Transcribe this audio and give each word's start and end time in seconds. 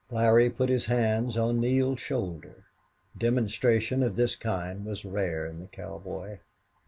Larry 0.09 0.49
put 0.49 0.69
his 0.69 0.85
hands 0.85 1.37
on 1.37 1.59
Neale's 1.59 1.99
shoulder. 1.99 2.63
Demonstration 3.15 4.01
of 4.01 4.15
this 4.15 4.35
kind 4.35 4.83
was 4.83 5.05
rare 5.05 5.45
in 5.45 5.59
the 5.59 5.67
cowboy. 5.67 6.39